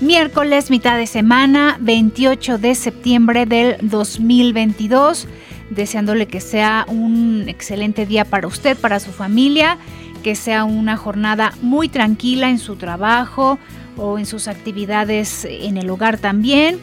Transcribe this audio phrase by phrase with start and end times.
[0.00, 5.28] Miércoles, mitad de semana, 28 de septiembre del 2022.
[5.70, 9.78] Deseándole que sea un excelente día para usted, para su familia,
[10.24, 13.58] que sea una jornada muy tranquila en su trabajo
[13.96, 16.80] o en sus actividades en el hogar también.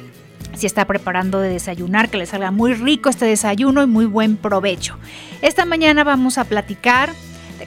[0.56, 4.38] Si está preparando de desayunar, que le salga muy rico este desayuno y muy buen
[4.38, 4.98] provecho.
[5.42, 7.12] Esta mañana vamos a platicar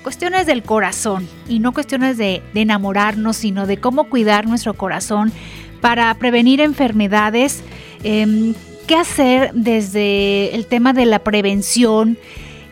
[0.02, 5.32] cuestiones del corazón y no cuestiones de, enamorarnos, sino de cómo cuidar nuestro corazón
[5.80, 7.62] para prevenir enfermedades.
[8.02, 8.54] Eh,
[8.86, 12.18] ¿Qué hacer desde el tema de la prevención?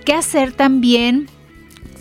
[0.04, 1.28] ¿Qué hacer también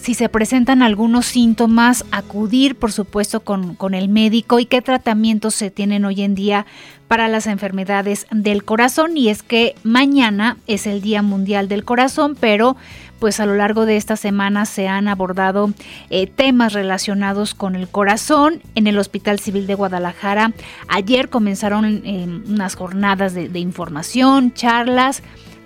[0.02, 2.06] si se presentan algunos síntomas?
[2.12, 6.66] Acudir, por supuesto, con, con el médico y qué tratamientos se tienen hoy en día
[7.08, 9.16] para las enfermedades del corazón.
[9.16, 12.78] Y es que mañana es el Día Mundial del Corazón, pero
[13.20, 15.72] pues a lo largo de esta semana se han abordado
[16.10, 20.54] eh, temas relacionados con el corazón en el Hospital Civil de Guadalajara.
[20.88, 25.22] Ayer comenzaron eh, unas jornadas de, de información, charlas.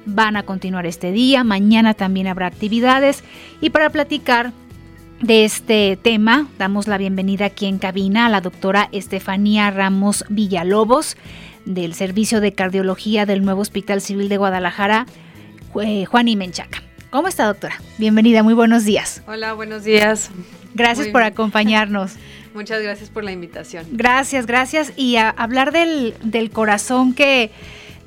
[0.06, 3.24] Van a continuar este día, mañana también habrá actividades
[3.60, 4.52] y para platicar
[5.22, 11.18] de este tema damos la bienvenida aquí en cabina a la doctora Estefanía Ramos Villalobos
[11.66, 15.08] del Servicio de Cardiología del nuevo Hospital Civil de Guadalajara,
[15.82, 16.84] eh, Juan y Menchaca.
[17.10, 17.82] ¿Cómo está, doctora?
[17.98, 19.24] Bienvenida, muy buenos días.
[19.26, 20.30] Hola, buenos días.
[20.76, 21.34] Gracias muy por bien.
[21.34, 22.14] acompañarnos.
[22.54, 23.86] Muchas gracias por la invitación.
[23.92, 24.94] Gracias, gracias.
[24.96, 27.52] Y a hablar del, del corazón que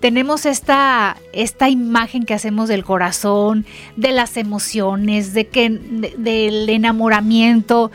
[0.00, 6.68] tenemos esta, esta imagen que hacemos del corazón, de las emociones, de que, de, del
[6.68, 7.90] enamoramiento.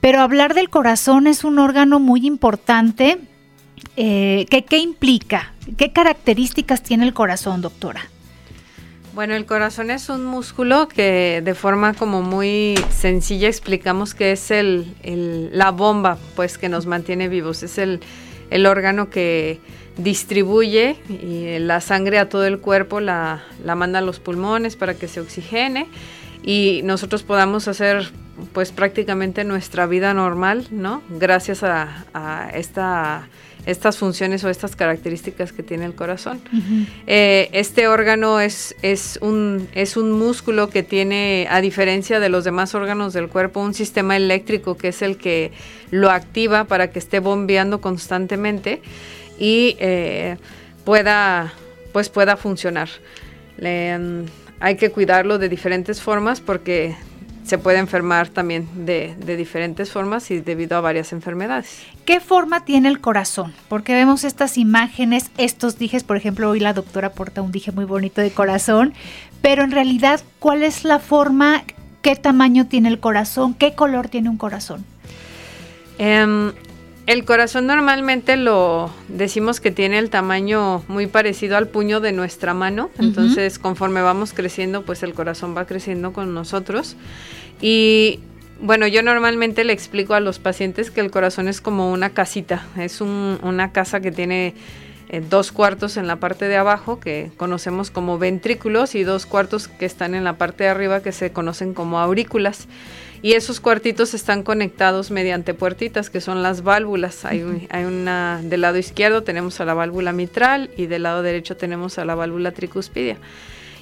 [0.00, 3.18] Pero hablar del corazón es un órgano muy importante.
[3.96, 5.52] Eh, ¿qué, ¿Qué implica?
[5.76, 8.08] ¿Qué características tiene el corazón, doctora?
[9.14, 14.50] Bueno, el corazón es un músculo que de forma como muy sencilla explicamos que es
[14.50, 17.62] el la bomba pues que nos mantiene vivos.
[17.62, 18.00] Es el,
[18.48, 19.60] el órgano que
[19.96, 20.96] distribuye
[21.60, 25.20] la sangre a todo el cuerpo, la, la, manda a los pulmones para que se
[25.20, 25.86] oxigene
[26.42, 28.10] y nosotros podamos hacer
[28.52, 31.02] pues prácticamente nuestra vida normal, ¿no?
[31.10, 33.28] Gracias a, a esta
[33.66, 36.40] estas funciones o estas características que tiene el corazón.
[36.52, 36.86] Uh -huh.
[37.06, 42.44] eh, este órgano es, es, un, es un músculo que tiene, a diferencia de los
[42.44, 45.52] demás órganos del cuerpo, un sistema eléctrico que es el que
[45.90, 48.82] lo activa para que esté bombeando constantemente
[49.42, 50.36] y eh,
[50.84, 51.52] pueda,
[51.92, 52.88] pues pueda funcionar.
[53.56, 54.26] Le, um,
[54.60, 56.94] hay que cuidarlo de diferentes formas porque
[57.44, 61.82] se puede enfermar también de, de, diferentes formas y debido a varias enfermedades.
[62.04, 63.52] ¿Qué forma tiene el corazón?
[63.68, 67.84] Porque vemos estas imágenes, estos dijes, por ejemplo, hoy la doctora porta un dije muy
[67.84, 68.94] bonito de corazón,
[69.40, 71.64] pero en realidad, ¿cuál es la forma?
[72.00, 73.54] ¿Qué tamaño tiene el corazón?
[73.54, 74.84] ¿Qué color tiene un corazón?
[75.98, 76.52] Um,
[77.06, 82.54] el corazón normalmente lo decimos que tiene el tamaño muy parecido al puño de nuestra
[82.54, 83.04] mano, uh -huh.
[83.04, 86.96] entonces conforme vamos creciendo, pues el corazón va creciendo con nosotros.
[87.60, 88.20] Y
[88.60, 92.64] bueno, yo normalmente le explico a los pacientes que el corazón es como una casita,
[92.78, 94.54] es un, una casa que tiene
[95.08, 99.66] eh, dos cuartos en la parte de abajo que conocemos como ventrículos y dos cuartos
[99.66, 102.68] que están en la parte de arriba que se conocen como aurículas
[103.22, 107.24] y esos cuartitos están conectados mediante puertitas que son las válvulas.
[107.24, 111.22] Hay, un, hay, una del lado izquierdo tenemos a la válvula mitral y del lado
[111.22, 113.18] derecho tenemos a la válvula tricuspidia.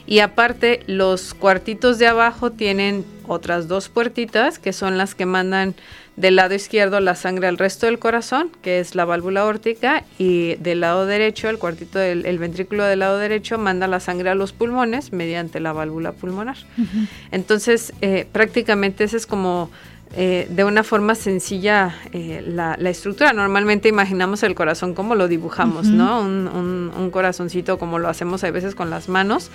[0.07, 5.75] Y aparte los cuartitos de abajo tienen otras dos puertitas que son las que mandan
[6.17, 10.57] del lado izquierdo la sangre al resto del corazón, que es la válvula órtica, y
[10.57, 14.35] del lado derecho, el cuartito del el ventrículo del lado derecho manda la sangre a
[14.35, 16.57] los pulmones mediante la válvula pulmonar.
[16.77, 17.09] Uh -huh.
[17.31, 19.71] Entonces, eh, prácticamente ese es como
[20.17, 23.33] eh, de una forma sencilla eh, la, la, estructura.
[23.33, 25.95] Normalmente imaginamos el corazón como lo dibujamos, uh -huh.
[25.95, 26.21] ¿no?
[26.21, 29.51] Un, un, un, corazoncito como lo hacemos a veces con las manos,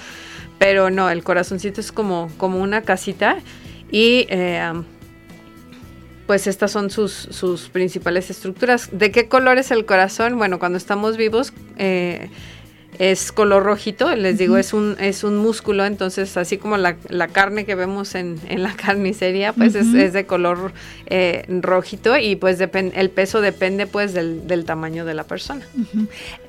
[0.58, 3.38] pero no, el corazoncito es como, como una casita
[3.92, 4.28] y
[6.26, 8.90] pues estas son sus, sus, principales estructuras.
[8.92, 10.38] ¿De qué color es el corazón?
[10.38, 12.30] Bueno, cuando estamos vivos, eh,
[13.00, 16.96] es color rojito, les digo, es un, es un músculo, entonces así como la,
[17.28, 20.72] carne que vemos en, la carnicería, pues es, de color
[21.08, 25.68] eh, rojito y pues el peso depende pues del, tamaño de la persona.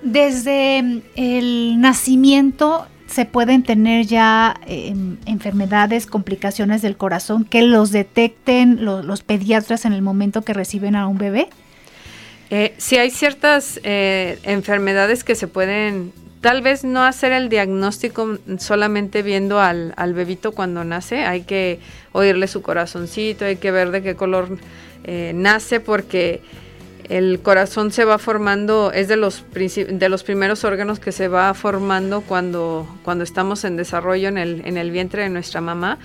[0.03, 8.85] Desde el nacimiento se pueden tener ya em, enfermedades, complicaciones del corazón que los detecten
[8.85, 11.49] los pediatras en el momento que reciben a un bebé.
[12.51, 18.39] Eh, sí, hay ciertas eh, enfermedades que se pueden tal vez no hacer el diagnóstico
[18.59, 21.81] solamente viendo al, bebito cuando nace, hay que
[22.13, 24.57] oírle su corazoncito, hay que ver de qué color
[25.03, 26.43] eh, nace porque
[27.09, 31.53] el corazón se va formando, es de los, de los primeros órganos que se va
[31.55, 35.99] formando cuando, cuando estamos en desarrollo en el, en el vientre de nuestra mamá.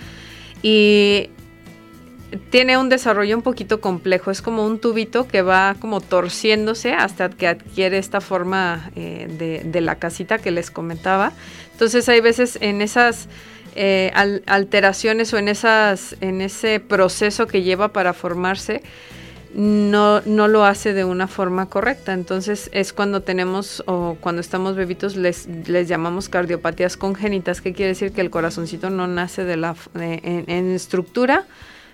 [0.62, 1.30] Y
[2.50, 7.30] tiene un desarrollo un poquito complejo, es como un tubito que va como torciéndose hasta
[7.30, 11.34] que adquiere esta forma eh, de, la casita que les comentaba.
[11.74, 13.28] Entonces hay veces en esas
[13.76, 14.12] eh,
[14.46, 18.82] alteraciones o en, esas, en ese proceso que lleva para formarse,
[19.56, 22.14] no, no lo hace de una forma correcta.
[22.14, 27.90] Entonces es cuando tenemos o cuando estamos bebitos les, les llamamos cardiopatías congénitas, que quiere
[27.90, 31.46] decir que el corazoncito no nace de la, en estructura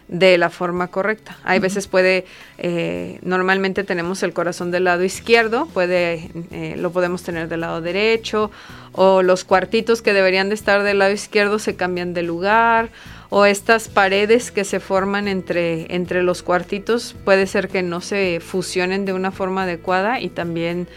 [0.08, 1.38] de la forma correcta.
[1.44, 2.26] Hay veces puede,
[2.58, 7.82] eh, normalmente tenemos el corazón del lado izquierdo, puede, eh, lo podemos tener del lado
[7.82, 8.52] derecho,
[8.94, 12.90] o los cuartitos que deberían de estar del lado izquierdo se cambian de lugar,
[13.30, 18.40] o estas paredes que se forman entre, entre los cuartitos puede ser que no se
[18.40, 20.88] fusionen de una forma adecuada y también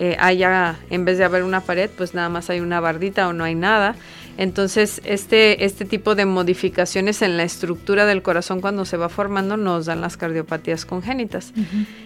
[0.00, 3.32] eh, haya, en vez de haber una pared, pues nada más hay una bardita o
[3.32, 3.96] no hay nada.
[4.36, 9.56] Entonces, este, este tipo de modificaciones en la estructura del corazón cuando se va formando
[9.56, 11.52] nos dan las cardiopatías congénitas.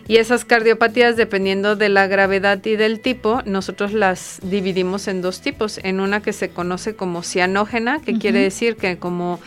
[0.09, 5.43] Y esas cardiopatías, dependiendo de la gravedad y del tipo, nosotros las dividimos en dos
[5.43, 5.79] tipos.
[5.83, 9.39] En una que se conoce como cianógena, que quiere decir que como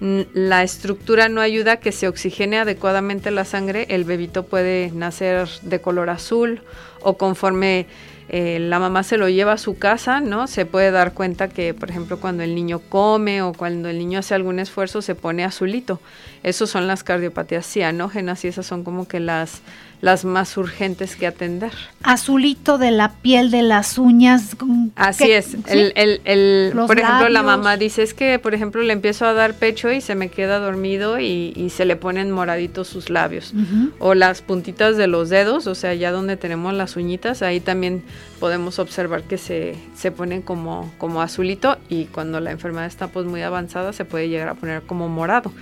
[0.00, 5.48] la estructura no ayuda a que se oxigene adecuadamente la sangre, el bebito puede nacer
[5.62, 6.60] de color azul
[7.00, 7.86] o conforme
[8.28, 10.48] eh, la mamá se lo lleva a su casa, ¿no?
[10.48, 14.18] Se puede dar cuenta que, por ejemplo, cuando el niño come o cuando el niño
[14.18, 16.00] hace algún esfuerzo, se pone azulito.
[16.42, 19.62] Esas son las cardiopatías cianógenas y esas son como que las
[20.00, 21.72] las más urgentes que atender.
[22.02, 24.56] Azulito de la piel de las uñas.
[24.94, 25.54] Así es.
[25.66, 29.32] El, el, el por ejemplo, la mamá dice es que, por ejemplo, le empiezo a
[29.32, 33.52] dar pecho y se me queda dormido y, y se le ponen moraditos sus labios.
[33.98, 38.02] O las puntitas de los dedos, o sea, ya donde tenemos las uñitas, ahí también
[38.40, 43.26] podemos observar que se, se ponen como, como azulito y cuando la enfermedad está pues
[43.26, 45.52] muy avanzada se puede llegar a poner como morado.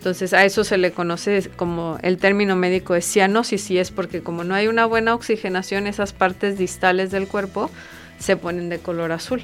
[0.00, 4.22] Entonces a eso se le conoce como el término médico es cianosis y es porque
[4.22, 7.70] como no hay una buena oxigenación, esas partes distales del cuerpo
[8.18, 9.42] se ponen de color azul.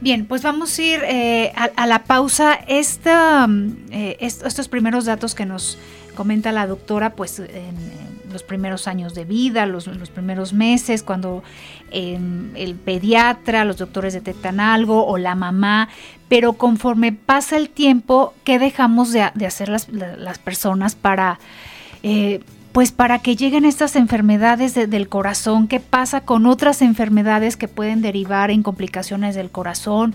[0.00, 2.54] Bien, pues vamos a ir eh, a, la pausa.
[2.54, 3.46] Esta,
[3.90, 5.76] eh, estos primeros datos que nos
[6.14, 7.76] comenta la doctora, pues en,
[8.36, 11.42] los primeros años de vida, los, primeros meses, cuando
[11.90, 15.88] em, el pediatra, los doctores detectan algo o la mamá,
[16.28, 19.86] pero conforme pasa el tiempo, ¿qué dejamos de, hacer las,
[20.38, 21.38] personas para...
[22.02, 22.40] Eh,
[22.72, 28.02] pues para que lleguen estas enfermedades del corazón, qué pasa con otras enfermedades que pueden
[28.02, 30.14] derivar en complicaciones del corazón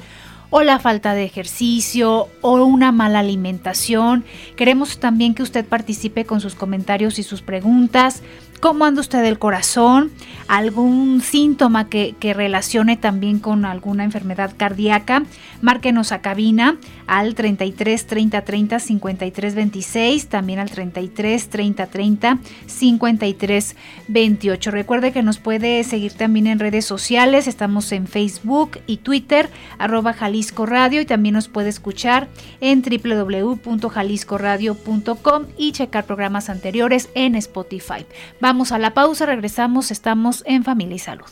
[0.52, 4.24] o la falta de ejercicio o una mala alimentación.
[4.56, 8.22] Queremos también que usted participe con sus comentarios y sus preguntas.
[8.62, 10.12] ¿Cómo anda usted del corazón?
[10.48, 15.24] ¿Algún síntoma que, relacione también con alguna enfermedad cardíaca?
[15.62, 23.76] Márquenos a cabina al 33 30 30 53 26, también al 33 30 30 53
[24.08, 24.72] 28.
[24.72, 30.14] Recuerde que nos puede seguir también en redes sociales, estamos en Facebook y Twitter, arroba
[30.14, 32.28] Jalisco Radio y también nos puede escuchar
[32.60, 38.06] en www.jaliscoradio.com y checar programas anteriores en Spotify.
[38.40, 41.30] Vamos a la pausa, regresamos, estamos en Familia y Salud.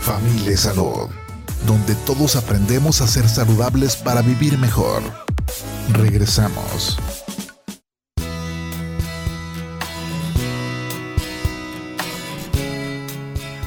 [0.00, 1.08] Familia y Salud,
[1.66, 5.02] donde todos aprendemos a ser saludables para vivir mejor.
[5.92, 6.98] Regresamos.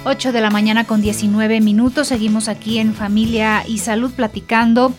[0.05, 2.07] 8 de la mañana con 19 minutos.
[2.07, 4.93] Seguimos aquí en Familia y Salud platicando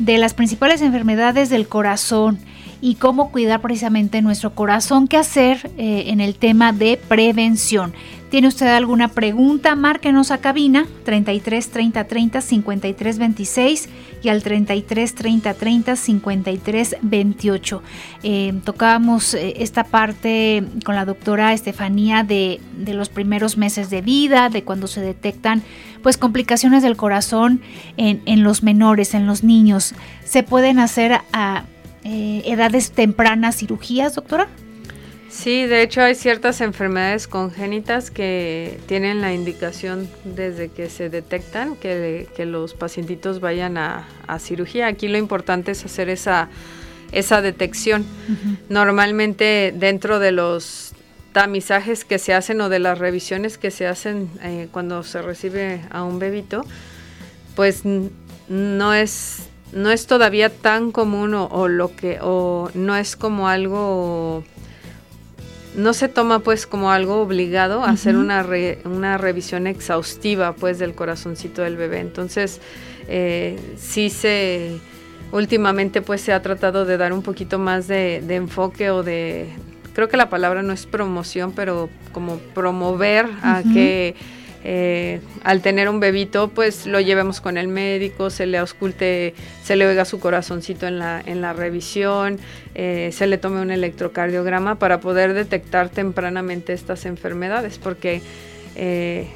[0.00, 2.40] de las principales enfermedades del corazón
[2.80, 7.92] y cómo cuidar precisamente nuestro corazón, qué hacer eh, en el tema de prevención.
[8.30, 9.76] ¿Tiene usted alguna pregunta?
[9.76, 13.88] Márquenos a cabina 33 30 30 53 26
[14.22, 17.82] y al 33 30 30 53 28.
[18.64, 24.48] tocábamos eh, esta parte con la doctora Estefanía de, de, los primeros meses de vida,
[24.48, 25.62] de cuando se detectan
[26.02, 27.60] pues complicaciones del corazón
[27.96, 29.94] en, en los menores, en los niños.
[30.24, 31.64] ¿Se pueden hacer a
[32.08, 34.46] eh, edades tempranas cirugías, doctora?
[35.28, 41.74] Sí, de hecho hay ciertas enfermedades congénitas que tienen la indicación desde que se detectan
[41.74, 44.06] que, los pacientitos vayan a,
[44.38, 44.86] cirugía.
[44.86, 46.48] Aquí lo importante es hacer esa,
[47.10, 48.06] esa detección.
[48.68, 50.92] Normalmente dentro de los
[51.32, 55.82] tamizajes que se hacen o de las revisiones que se hacen eh, cuando se recibe
[55.90, 56.64] a un bebito,
[57.56, 57.82] pues
[58.48, 64.42] no es no es todavía tan común o, lo que o no es como algo
[65.76, 68.46] no se toma pues como algo obligado a hacer una,
[68.84, 72.00] una revisión exhaustiva pues del corazoncito del bebé.
[72.00, 72.62] Entonces
[73.08, 74.80] eh, sí se
[75.32, 79.50] últimamente pues se ha tratado de dar un poquito más de, de enfoque o de
[79.92, 84.14] creo que la palabra no es promoción pero como promover a que
[84.68, 89.32] eh, al tener un bebito, pues lo llevemos con el médico, se le ausculte,
[89.62, 92.40] se le oiga su corazoncito en la, en la revisión,
[92.74, 98.22] eh, se le tome un electrocardiograma para poder detectar tempranamente estas enfermedades, porque
[98.74, 99.28] eh,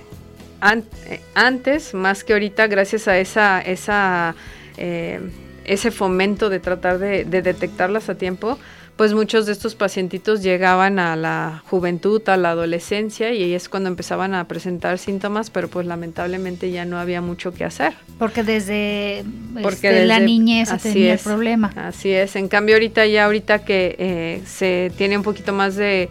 [1.36, 4.34] antes, más que ahorita, gracias a esa, esa
[4.76, 8.58] ese fomento de tratar de detectarlas a tiempo,
[9.00, 13.70] pues muchos de estos pacientitos llegaban a la juventud, a la adolescencia y ahí es
[13.70, 17.94] cuando empezaban a presentar síntomas, pero pues lamentablemente ya no había mucho que hacer.
[18.18, 19.24] Porque desde,
[19.56, 21.72] este, la niñez se tenía el problema.
[21.76, 26.10] Así es, en cambio ahorita ya ahorita que eh, se tiene un poquito más de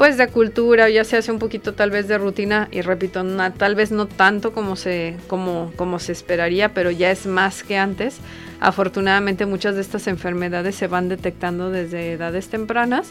[0.00, 3.22] pues de cultura, ya se hace un poquito tal vez de rutina y repito,
[3.58, 7.76] tal vez no tanto como se, como, como se esperaría, pero ya es más que
[7.76, 8.16] antes.
[8.60, 13.10] Afortunadamente muchas de estas enfermedades se van detectando desde edades tempranas.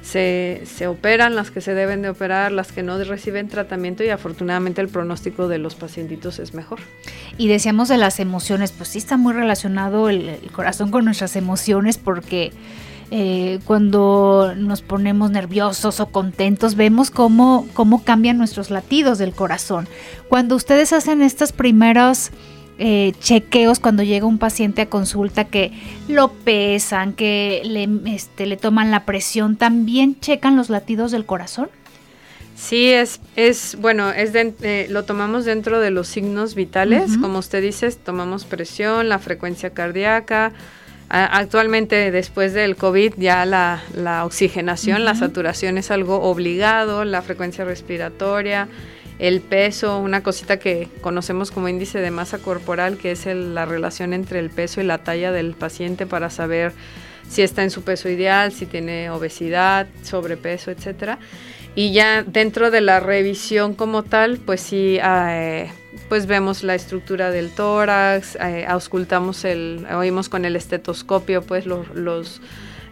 [0.00, 4.08] Se, se, operan las que se deben de operar, las que no reciben tratamiento y
[4.08, 6.78] afortunadamente el pronóstico de los pacientitos es mejor.
[7.36, 11.98] Y decíamos de las emociones, pues sí está muy relacionado el corazón con nuestras emociones
[11.98, 12.52] porque
[13.14, 19.86] eh, cuando nos ponemos nerviosos o contentos, vemos cómo, cómo cambian nuestros latidos del corazón.
[20.30, 22.30] Cuando ustedes hacen estos primeros
[22.78, 25.72] eh, chequeos, cuando llega un paciente a consulta, que
[26.08, 31.68] lo pesan, que le, este, le toman la presión, ¿también checan los latidos del corazón?
[32.56, 37.60] Sí, es, es bueno, es eh, lo tomamos dentro de los signos vitales, como usted
[37.60, 40.54] dice, tomamos presión, la frecuencia cardíaca,
[41.14, 43.82] Actualmente, después del COVID, ya la,
[44.24, 48.66] oxigenación, la saturación es algo obligado, la frecuencia respiratoria,
[49.18, 54.14] el peso, una cosita que conocemos como índice de masa corporal, que es la relación
[54.14, 56.72] entre el peso y la talla del paciente para saber
[57.28, 61.18] si está en su peso ideal, si tiene obesidad, sobrepeso, etcétera.
[61.74, 65.70] Y ya dentro de la revisión como tal, pues sí, eh,
[66.08, 72.40] pues vemos la estructura del tórax, eh, auscultamos el, oímos con el estetoscopio pues los,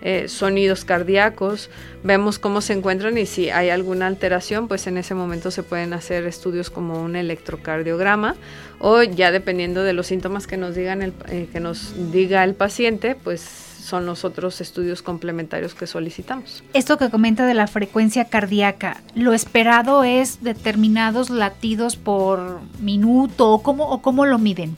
[0.02, 1.68] eh, sonidos cardíacos,
[2.02, 5.92] vemos cómo se encuentran y si hay alguna alteración, pues en ese momento se pueden
[5.92, 8.34] hacer estudios como un electrocardiograma
[8.78, 11.12] o ya dependiendo de los síntomas que nos el,
[11.52, 16.62] que nos diga el paciente, pues son los otros estudios complementarios que solicitamos.
[16.72, 23.62] Esto que comenta de la frecuencia cardíaca, ¿lo esperado es determinados latidos por minuto o
[23.62, 24.76] cómo, o cómo lo miden?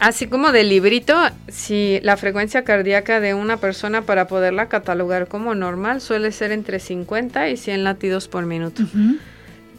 [0.00, 1.14] Así como del librito,
[1.48, 6.78] si la frecuencia cardíaca de una persona para poderla catalogar como normal suele ser entre
[6.78, 8.84] 50 y 100 latidos por minuto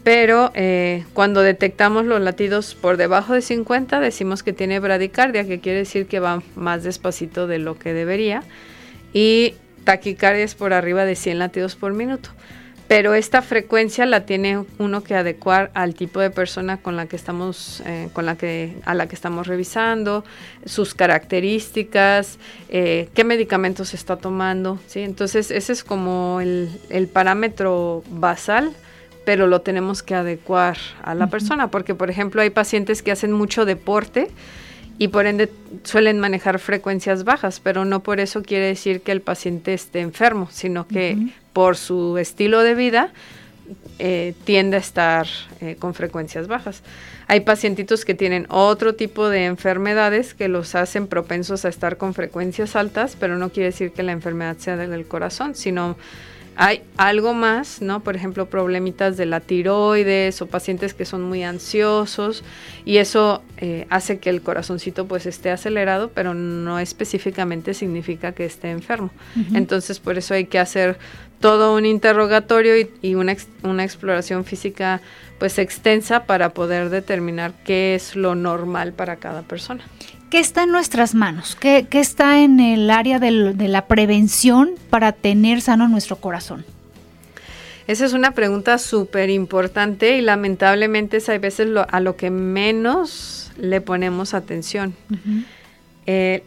[0.09, 5.59] pero eh, cuando detectamos los latidos por debajo de 50 decimos que tiene bradicardia, que
[5.59, 8.41] quiere decir que va más despacito de lo que debería,
[9.13, 12.31] y taquicardia es por arriba de 100 latidos por minuto.
[12.87, 17.15] Pero esta frecuencia la tiene uno que adecuar al tipo de persona con la que
[17.15, 20.25] estamos, eh, con la que, a la que estamos revisando,
[20.65, 22.39] sus características,
[22.69, 25.01] eh, qué medicamentos está tomando, ¿sí?
[25.01, 28.73] Entonces ese es como el, el parámetro basal
[29.25, 33.31] pero lo tenemos que adecuar a la persona, porque por ejemplo hay pacientes que hacen
[33.31, 34.29] mucho deporte
[34.97, 35.49] y por ende
[35.83, 40.49] suelen manejar frecuencias bajas, pero no por eso quiere decir que el paciente esté enfermo,
[40.51, 41.17] sino que
[41.53, 43.13] por su estilo de vida
[43.99, 45.27] eh, tiende a estar
[45.61, 46.83] eh, con frecuencias bajas.
[47.27, 52.13] Hay pacientitos que tienen otro tipo de enfermedades que los hacen propensos a estar con
[52.13, 55.95] frecuencias altas, pero no quiere decir que la enfermedad sea del corazón, sino
[56.61, 58.01] hay algo más, ¿no?
[58.01, 62.43] Por ejemplo, problemitas de la tiroides o pacientes que son muy ansiosos
[62.83, 68.43] y eso eh, hace que el corazoncito pues esté acelerado, pero no específicamente significa que
[68.43, 69.09] esté enfermo.
[69.53, 70.97] Entonces, por eso hay que hacer
[71.39, 74.99] todo un interrogatorio y, una, una exploración física
[75.37, 79.85] pues extensa para poder determinar qué es lo normal para cada persona.
[80.29, 81.55] ¿Qué está en nuestras manos?
[81.55, 86.65] ¿Qué, está en el área de la prevención para tener sano nuestro corazón?
[87.88, 93.51] Esa es una pregunta súper importante y lamentablemente es a veces a lo que menos
[93.57, 94.93] le ponemos atención.
[96.05, 96.43] Eh,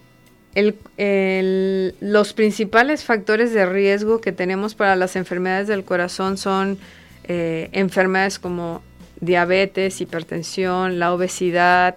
[2.00, 6.78] los principales factores de riesgo que tenemos para las enfermedades del corazón son
[7.24, 8.80] eh, enfermedades como
[9.20, 11.96] diabetes, hipertensión, la obesidad,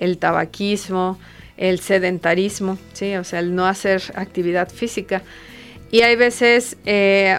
[0.00, 1.18] el tabaquismo,
[1.56, 3.14] el sedentarismo, ¿sí?
[3.14, 5.22] o sea, el no hacer actividad física.
[5.92, 7.38] Y hay veces eh,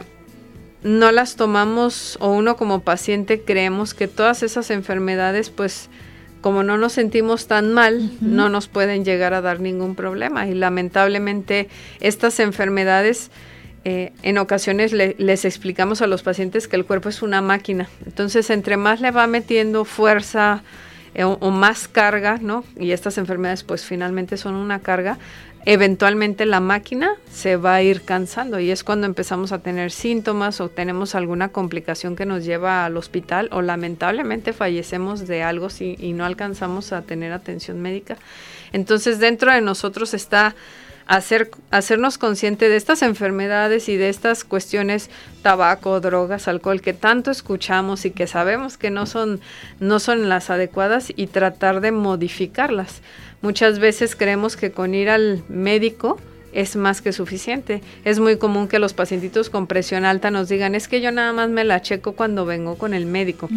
[0.83, 5.89] no las tomamos o uno como paciente creemos que todas esas enfermedades, pues
[6.39, 10.47] como no nos sentimos tan mal, no nos pueden llegar a dar ningún problema.
[10.47, 11.67] Y lamentablemente
[11.99, 13.31] estas enfermedades...
[13.83, 17.89] Eh, en ocasiones les explicamos a los pacientes que el cuerpo es una máquina.
[18.05, 20.61] Entonces, entre más le va metiendo fuerza,
[21.13, 22.63] eh, o, más carga, ¿no?
[22.77, 25.17] Y estas enfermedades pues finalmente son una carga,
[25.65, 30.61] eventualmente la máquina se va a ir cansando y es cuando empezamos a tener síntomas
[30.61, 35.97] o tenemos alguna complicación que nos lleva al hospital o lamentablemente fallecemos de algo si,
[35.99, 38.17] y no alcanzamos a tener atención médica.
[38.71, 40.55] Entonces dentro de nosotros está
[41.11, 45.09] hacer, hacernos consciente de estas enfermedades y de estas cuestiones,
[45.41, 49.41] tabaco, drogas, alcohol, que tanto escuchamos y que sabemos que no son,
[49.81, 53.01] no son las adecuadas y tratar de modificarlas.
[53.41, 56.17] Muchas veces creemos que con ir al médico
[56.53, 57.81] es más que suficiente.
[58.05, 61.33] Es muy común que los pacientitos con presión alta nos digan, es que yo nada
[61.33, 63.49] más me la checo cuando vengo con el médico.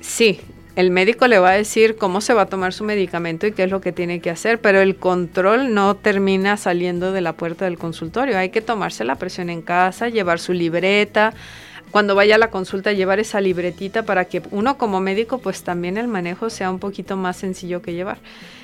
[0.00, 0.40] Sí,
[0.74, 3.64] el médico le va a decir cómo se va a tomar su medicamento y qué
[3.64, 7.66] es lo que tiene que hacer, pero el control no termina saliendo de la puerta
[7.66, 8.38] del consultorio.
[8.38, 11.34] Hay que tomarse la presión en casa, llevar su libreta,
[11.90, 15.98] cuando vaya a la consulta llevar esa libretita para que uno como médico pues también
[15.98, 18.18] el manejo sea un poquito más sencillo que llevar.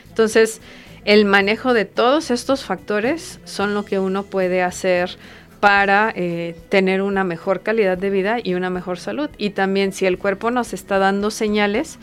[0.09, 0.63] Entonces,
[1.05, 5.17] el manejo de todos estos factores son lo que uno puede hacer
[5.61, 9.31] para eh, tener una mejor calidad de vida y una mejor salud.
[9.39, 11.99] Y también si el cuerpo nos está dando señales,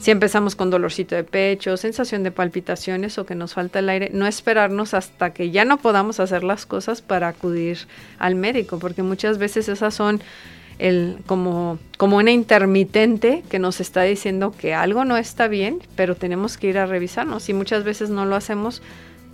[0.00, 4.10] si empezamos con dolorcito de pecho, sensación de palpitaciones o que nos falta el aire,
[4.12, 7.78] no esperarnos hasta que ya no podamos hacer las cosas para acudir
[8.18, 10.20] al médico, porque muchas veces esas son
[10.78, 16.14] el, como, como una intermitente que nos está diciendo que algo no está bien, pero
[16.14, 18.82] tenemos que ir a revisarnos y muchas veces no lo hacemos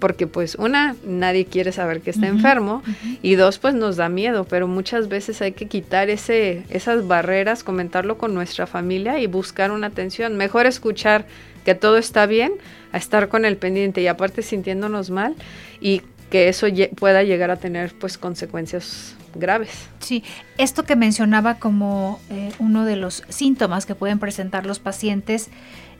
[0.04, 2.82] porque pues una, nadie quiere saber que está enfermo
[3.22, 7.64] y dos, pues nos da miedo, pero muchas veces hay que quitar ese, esas barreras,
[7.64, 10.36] comentarlo con nuestra familia y buscar una atención.
[10.36, 11.24] Mejor escuchar
[11.64, 12.52] que todo está bien
[12.92, 15.36] a estar con el pendiente y aparte sintiéndonos mal
[15.80, 19.88] y que eso pueda llegar a tener pues consecuencias graves.
[20.00, 20.22] Sí,
[20.58, 25.48] esto que mencionaba como eh, uno de los síntomas que pueden presentar los pacientes,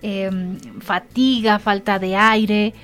[0.03, 2.75] em, fatiga, falta de aire,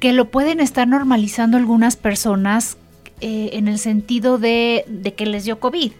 [0.00, 2.78] que lo pueden estar normalizando algunas personas
[3.20, 5.92] eh, en el sentido de, que les dio COVID.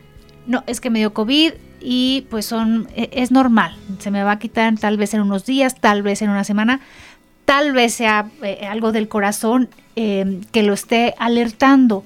[0.46, 4.32] No, es que me dio COVID y pues son, e, es normal, se me va
[4.32, 6.80] a quitar tal vez en unos días, tal vez en una semana,
[7.44, 12.02] tal vez sea eh, algo del corazón eh, que lo esté alertando.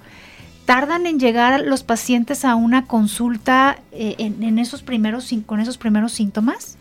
[0.65, 6.79] ¿Tardan en llegar los pacientes a una consulta en, esos primeros, con esos primeros síntomas?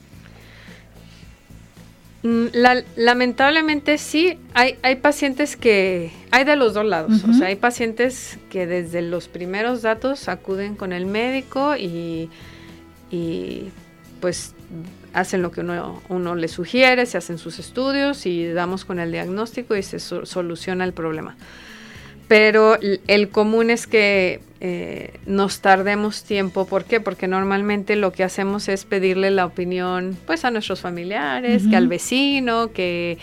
[2.23, 2.45] Mm,
[2.95, 8.39] lamentablemente sí, hay, hay pacientes que, hay de los dos lados, o sea, hay pacientes
[8.49, 12.29] que desde los primeros datos acuden con el médico y,
[14.21, 14.55] pues
[15.13, 19.11] hacen lo que uno, uno le sugiere, se hacen sus estudios y damos con el
[19.11, 21.35] diagnóstico y se soluciona el problema
[22.33, 26.65] pero el común es que eh, nos tardemos tiempo.
[26.65, 26.99] ¿Por qué?
[26.99, 31.87] Porque normalmente lo que hacemos es pedirle la opinión pues a nuestros familiares, que al
[31.87, 33.19] vecino, que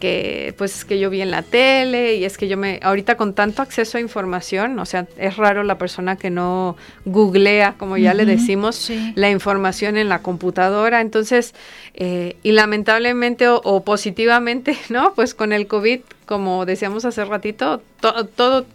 [0.00, 3.16] que pues es que yo vi en la tele y es que yo me ahorita
[3.16, 7.96] con tanto acceso a información, o sea, es raro la persona que no googlea, como
[7.96, 11.54] ya le decimos, la información en la computadora, entonces,
[11.94, 15.14] eh, y lamentablemente o, positivamente, ¿no?
[15.14, 18.66] Pues con el COVID como decíamos hace ratito, todo,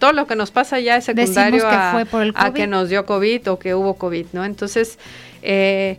[0.00, 3.76] todo lo que nos pasa ya es secundario a, que nos dio COVID o que
[3.76, 4.44] hubo COVID, ¿no?
[4.44, 4.98] Entonces,
[5.42, 5.98] eh,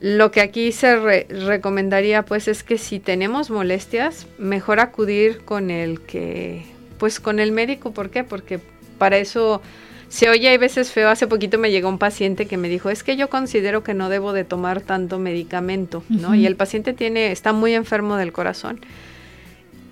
[0.00, 6.00] lo que aquí se recomendaría pues es que si tenemos molestias, mejor acudir con el
[6.00, 6.64] que,
[6.98, 8.22] pues con el médico, ¿por qué?
[8.22, 8.60] Porque
[8.98, 9.60] para eso
[10.08, 11.08] se oye hay veces feo.
[11.08, 14.10] Hace poquito me llegó un paciente que me dijo, es que yo considero que no
[14.10, 16.36] debo de tomar tanto medicamento, ¿no?
[16.36, 18.78] Y el paciente tiene, está muy enfermo del corazón.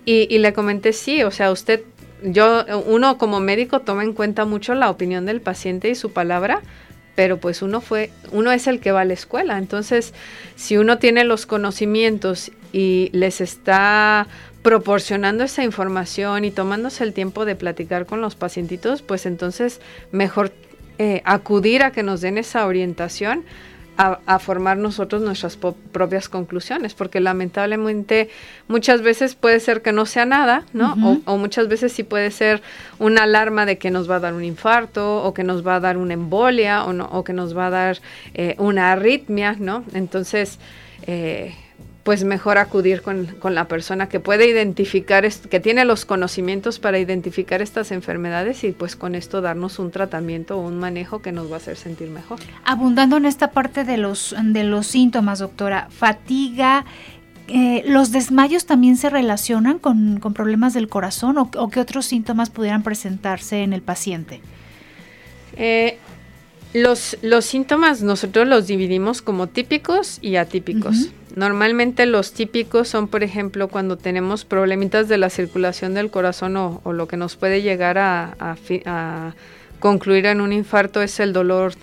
[0.04, 1.82] Y, y, le comenté, sí, o sea, usted,
[2.22, 6.60] yo, uno como médico toma en cuenta mucho la opinión del paciente y su palabra,
[7.14, 9.58] pero pues uno fue, uno es el que va a la escuela.
[9.58, 10.12] Entonces,
[10.56, 14.26] si uno tiene los conocimientos y les está
[14.62, 20.52] proporcionando esa información y tomándose el tiempo de platicar con los pacientitos, pues entonces mejor
[20.98, 23.44] eh, acudir a que nos den esa orientación
[23.96, 28.28] a, formar nosotros nuestras propias conclusiones, porque lamentablemente
[28.68, 31.20] muchas veces puede ser que no sea nada, ¿no?
[31.24, 32.62] o, muchas veces sí puede ser
[32.98, 35.80] una alarma de que nos va a dar un infarto, o que nos va a
[35.80, 37.98] dar una embolia, o, no, o que nos va a dar
[38.34, 39.84] eh, una arritmia, ¿no?
[39.94, 40.58] Entonces,
[41.06, 41.54] eh,
[42.04, 47.62] pues mejor acudir con, la persona que puede identificar, que tiene los conocimientos para identificar
[47.62, 51.54] estas enfermedades y pues con esto darnos un tratamiento o un manejo que nos va
[51.54, 52.40] a hacer sentir mejor.
[52.64, 56.84] Abundando en esta parte de los, de los síntomas, doctora, fatiga,
[57.48, 62.82] eh, ¿los desmayos también se relacionan con, problemas del corazón o, qué otros síntomas pudieran
[62.82, 64.42] presentarse en el paciente?
[65.56, 65.98] Eh,
[66.74, 71.10] los, los síntomas nosotros los dividimos como típicos y atípicos.
[71.36, 76.80] Normalmente los típicos son, por ejemplo, cuando tenemos problemitas de la circulación del corazón o,
[76.92, 78.56] lo que nos puede llegar a,
[78.86, 79.34] a,
[79.78, 81.74] concluir en un infarto es el dolor.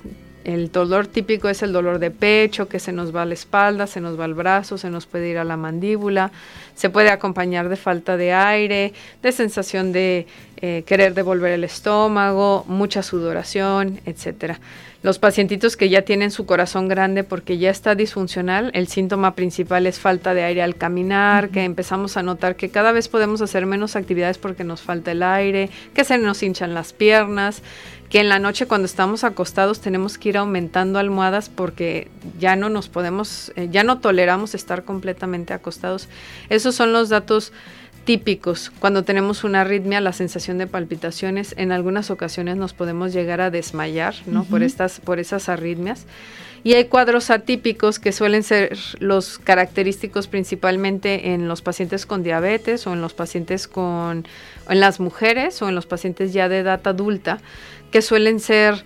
[0.44, 3.86] El dolor típico es el dolor de pecho, que se nos va a la espalda,
[3.86, 6.32] se nos va al brazo, se nos puede ir a la mandíbula,
[6.74, 10.26] se puede acompañar de falta de aire, de sensación de
[10.58, 14.60] eh, querer devolver el estómago, mucha sudoración, etcétera.
[15.04, 19.88] Los pacientitos que ya tienen su corazón grande porque ya está disfuncional, el síntoma principal
[19.88, 23.66] es falta de aire al caminar, que empezamos a notar que cada vez podemos hacer
[23.66, 27.64] menos actividades porque nos falta el aire, que se nos hinchan las piernas,
[28.12, 32.10] que en la noche cuando estamos acostados tenemos que ir aumentando almohadas porque
[32.40, 36.10] ya no nos podemos, eh, ya no toleramos estar completamente acostados.
[36.50, 37.54] Esos son los datos
[38.04, 38.72] típicos.
[38.80, 43.52] Cuando tenemos una arritmia, la sensación de palpitaciones, en algunas ocasiones nos podemos llegar a
[43.52, 44.44] desmayar, ¿no?
[44.44, 46.06] Por estas, por esas arritmias.
[46.64, 52.86] Y hay cuadros atípicos que suelen ser los característicos principalmente en los pacientes con diabetes
[52.86, 54.28] o en los pacientes con,
[54.70, 57.40] en las mujeres o en los pacientes ya de edad adulta,
[57.92, 58.84] que suelen ser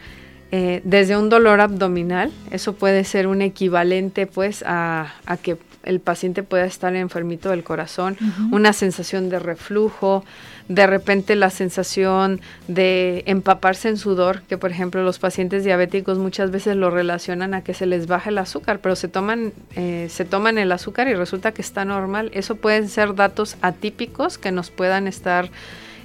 [0.51, 5.99] eh, desde un dolor abdominal, eso puede ser un equivalente pues a, a que el
[5.99, 8.17] paciente pueda estar enfermito del corazón,
[8.51, 10.23] una sensación de reflujo,
[10.67, 16.51] de repente la sensación de empaparse en sudor, que por ejemplo los pacientes diabéticos muchas
[16.51, 20.25] veces lo relacionan a que se les baja el azúcar, pero se toman, eh, se
[20.25, 22.31] toman el azúcar y resulta que está normal.
[22.33, 25.49] Eso pueden ser datos atípicos que nos puedan estar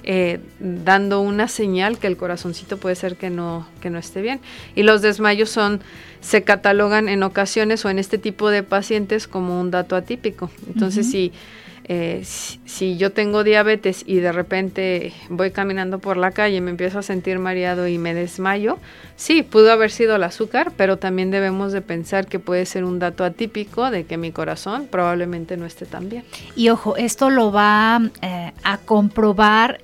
[0.03, 4.39] eh, dando una señal que el corazoncito puede ser que no, que no esté bien.
[4.75, 5.81] Y los desmayos son,
[6.21, 10.49] se catalogan en ocasiones o en este tipo de pacientes como un dato atípico.
[10.67, 11.07] Entonces,
[11.85, 16.61] eh, si, si, yo tengo diabetes y de repente voy caminando por la calle y
[16.61, 18.77] me empiezo a sentir mareado y me desmayo,
[19.15, 22.99] sí, pudo haber sido el azúcar, pero también debemos de pensar que puede ser un
[22.99, 26.23] dato atípico de que mi corazón probablemente no esté tan bien.
[26.55, 29.79] Y ojo, esto lo va eh, a comprobar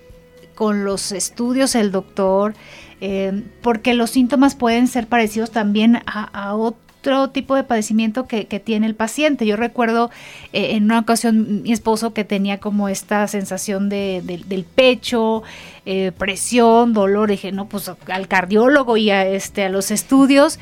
[0.57, 2.55] con los estudios el doctor,
[2.99, 8.87] eh, porque los síntomas pueden ser parecidos también a, otro tipo de padecimiento que, tiene
[8.87, 9.45] el paciente.
[9.45, 10.09] Yo recuerdo
[10.53, 15.43] eh, en una ocasión mi esposo que tenía como esta sensación de, del pecho,
[15.85, 20.59] eh, presión, dolor, dije, no, pues al cardiólogo y a, este, a los estudios,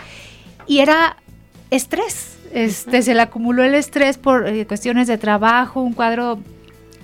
[0.68, 1.16] y era
[1.72, 2.38] estrés.
[2.54, 6.40] Este, se le acumuló el estrés por cuestiones de trabajo, un cuadro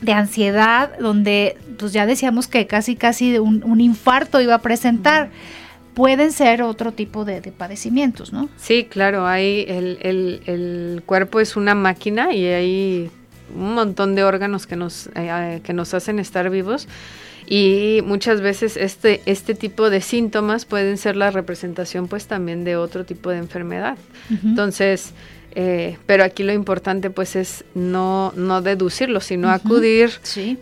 [0.01, 5.29] de ansiedad, donde pues ya decíamos que casi casi un, un infarto iba a presentar.
[5.93, 8.49] Pueden ser otro tipo de, padecimientos, ¿no?
[8.57, 13.11] Sí, claro, hay el, el, cuerpo es una máquina y hay
[13.53, 16.87] un montón de órganos que nos, eh, eh, que nos hacen estar vivos
[17.45, 22.77] y muchas veces este, este tipo de síntomas pueden ser la representación pues también de
[22.77, 23.97] otro tipo de enfermedad.
[24.29, 25.11] Entonces,
[25.53, 30.11] eh, pero aquí lo importante pues es no, no deducirlo, sino acudir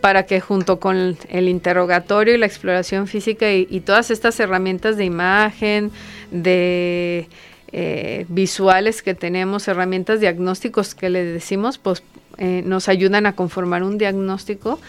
[0.00, 5.04] para que junto con el, interrogatorio y la exploración física y, todas estas herramientas de
[5.04, 5.90] imagen,
[6.30, 7.28] de
[7.72, 12.02] eh, visuales que tenemos, herramientas diagnósticos que le decimos, pues
[12.38, 14.80] eh, nos ayudan a conformar un diagnóstico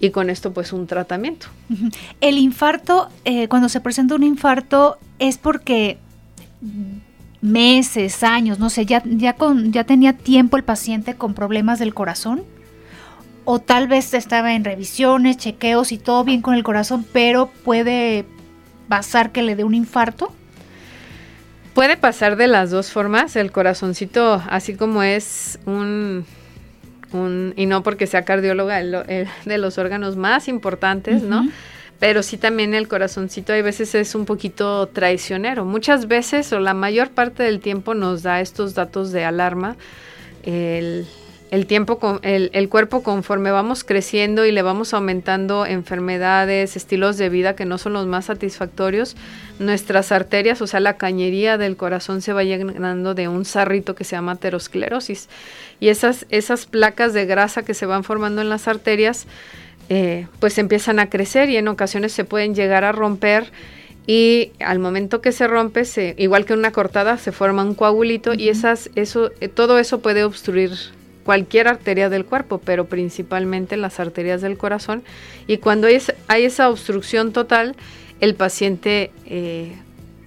[0.00, 1.46] y con esto pues un tratamiento.
[2.20, 5.98] El infarto, eh, cuando se presenta un infarto es porque
[7.40, 11.94] meses, años, no sé, ya, ya, con, ya tenía tiempo el paciente con problemas del
[11.94, 12.42] corazón
[13.46, 18.26] o tal vez estaba en revisiones, chequeos y todo bien con el corazón, pero puede
[18.88, 20.32] pasar que le dé un infarto.
[21.72, 23.36] Puede pasar de las dos formas.
[23.36, 26.24] El corazoncito, así como es un,
[27.12, 31.48] un y no porque sea cardióloga, el, de los órganos más importantes, ¿no?
[31.98, 35.64] Pero sí también el corazoncito a veces es un poquito traicionero.
[35.64, 39.76] Muchas veces o la mayor parte del tiempo nos da estos datos de alarma.
[40.42, 41.06] El,
[41.66, 47.64] tiempo, el, cuerpo conforme vamos creciendo y le vamos aumentando enfermedades, estilos de vida que
[47.64, 49.16] no son los más satisfactorios,
[49.58, 54.04] nuestras arterias, o sea, la cañería del corazón se va llenando de un sarrito que
[54.04, 55.28] se llama aterosclerosis.
[55.80, 59.26] Y esas, esas placas de grasa que se van formando en las arterias,
[59.88, 63.52] eh, pues empiezan a crecer y en ocasiones se pueden llegar a romper
[64.06, 68.34] y al momento que se rompe, se, igual que una cortada, se forma un coagulito
[68.34, 70.70] y esas, eso, eh, todo eso puede obstruir
[71.24, 75.02] cualquier arteria del cuerpo, pero principalmente las arterias del corazón.
[75.48, 77.74] Y cuando hay, esa obstrucción total,
[78.20, 79.72] el paciente eh,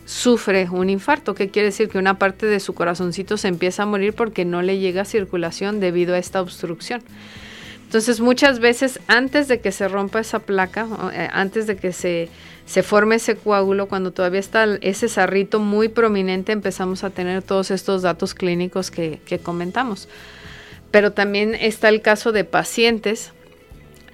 [0.06, 3.86] sufre un infarto, que quiere decir que una parte de su corazoncito se empieza a
[3.86, 7.02] morir porque no le llega circulación debido a esta obstrucción.
[7.90, 12.30] Entonces muchas veces antes de que se rompa esa placa, eh, antes de que se,
[12.68, 17.72] se forme ese coágulo, cuando todavía está ese sarrito muy prominente, empezamos a tener todos
[17.72, 20.08] estos datos clínicos que, comentamos.
[20.92, 23.32] Pero también está el caso de pacientes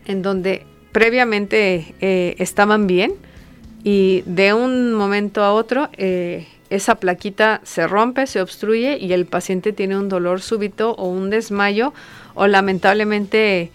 [0.05, 3.15] en donde previamente eh, estaban bien
[3.83, 9.25] y de un momento a otro eh, esa plaquita se rompe, se obstruye y el
[9.25, 11.93] paciente tiene un dolor súbito o un desmayo
[12.35, 13.71] o lamentablemente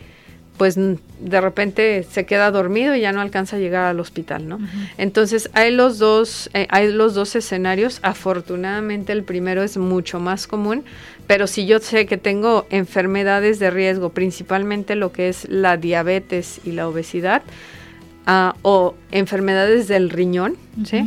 [0.60, 4.58] pues de repente se queda dormido y ya no alcanza a llegar al hospital, ¿no?
[4.98, 7.98] Entonces hay los dos, eh, hay los dos escenarios.
[8.02, 10.84] Afortunadamente el primero es mucho más común,
[11.26, 16.60] pero si yo sé que tengo enfermedades de riesgo, principalmente lo que es la diabetes
[16.62, 17.40] y la obesidad,
[18.26, 21.02] ah, o enfermedades del riñón, ¿sí?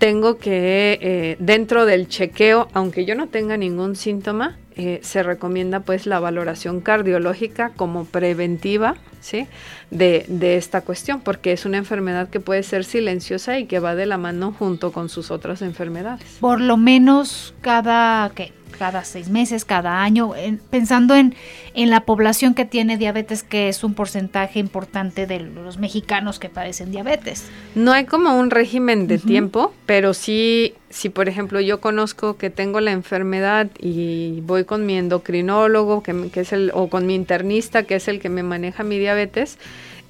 [0.00, 5.80] tengo que eh, dentro del chequeo, aunque yo no tenga ningún síntoma, eh, se recomienda
[5.80, 9.46] pues la valoración cardiológica como preventiva ¿sí?
[9.90, 13.94] de, de, esta cuestión, porque es una enfermedad que puede ser silenciosa y que va
[13.94, 16.38] de la mano junto con sus otras enfermedades.
[16.40, 18.52] Por lo menos cada, ¿qué?
[18.80, 20.32] cada seis meses, cada año,
[20.70, 21.34] pensando en,
[21.74, 26.48] en la población que tiene diabetes, que es un porcentaje importante de los mexicanos que
[26.48, 27.44] padecen diabetes.
[27.74, 32.48] No hay como un régimen de tiempo, pero sí, si por ejemplo yo conozco que
[32.48, 37.14] tengo la enfermedad y voy con mi endocrinólogo, que, que es el, o con mi
[37.14, 39.09] internista, que es el que me maneja mi diabetes,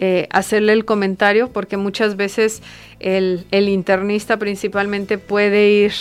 [0.03, 2.63] eh, hacerle el comentario porque muchas veces
[3.01, 5.93] el, internista principalmente puede ir,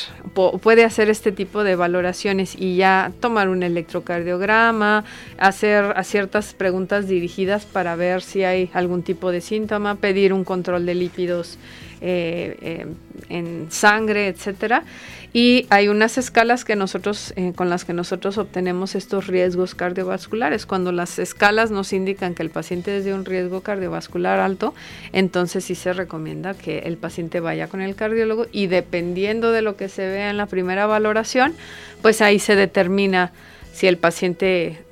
[0.61, 5.03] puede hacer este tipo de valoraciones y ya tomar un electrocardiograma,
[5.37, 10.45] hacer a ciertas preguntas dirigidas para ver si hay algún tipo de síntoma, pedir un
[10.45, 11.57] control de lípidos
[12.01, 12.85] eh, eh,
[13.29, 14.83] en sangre, etcétera.
[15.31, 20.65] Y hay unas escalas que nosotros, eh, con las que nosotros obtenemos estos riesgos cardiovasculares.
[20.65, 24.73] Cuando las escalas nos indican que el paciente es de un riesgo cardiovascular alto,
[25.13, 29.75] entonces sí se recomienda que el paciente vaya con el cardiólogo y dependiendo de lo
[29.75, 31.53] que se vea en la primera valoración,
[32.01, 33.31] pues ahí se determina
[33.79, 34.83] si el paciente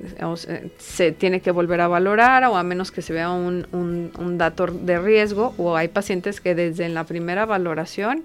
[0.78, 4.64] se tiene que volver a valorar o a menos que se vea un, un, dato
[4.64, 8.22] de riesgo o hay pacientes que desde la primera valoración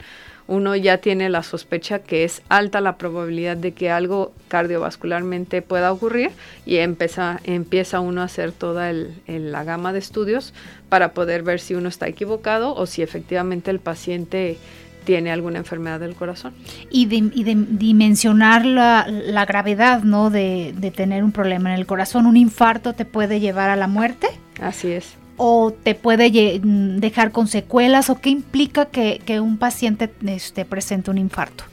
[0.47, 5.91] uno ya tiene la sospecha que es alta la probabilidad de que algo cardiovascularmente pueda
[5.91, 6.31] ocurrir
[6.65, 8.93] y empieza, empieza uno a hacer toda
[9.27, 10.53] la gama de estudios
[10.87, 14.57] para poder ver si uno está equivocado o si efectivamente el paciente
[15.03, 16.53] tiene alguna enfermedad del corazón.
[16.89, 20.29] Y, de, dimensionar la, gravedad ¿no?
[20.29, 22.25] De, de tener un problema en el corazón.
[22.25, 24.27] ¿Un infarto te puede llevar a la muerte?
[24.59, 30.09] Así es o te puede mm, dejar con secuelas o qué implica que, un paciente
[30.27, 31.63] este, presente un infarto?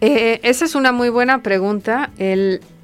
[0.00, 2.10] Eh, esa es una muy buena pregunta.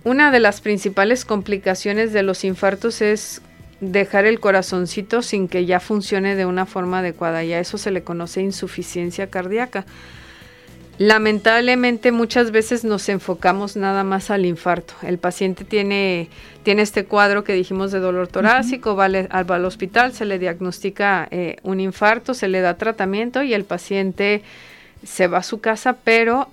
[0.05, 3.43] una de las principales complicaciones de los infartos es
[3.81, 7.91] dejar el corazoncito sin que ya funcione de una forma adecuada y a eso se
[7.91, 9.85] le conoce insuficiencia cardíaca.
[10.99, 14.95] Lamentablemente muchas veces nos enfocamos nada más al infarto.
[15.03, 16.31] El paciente tiene,
[16.63, 21.57] tiene este cuadro que dijimos de dolor torácico, va, al, hospital, se le diagnostica eh,
[21.63, 24.43] un infarto, se le da tratamiento y el paciente
[25.05, 26.49] se va a su casa, pero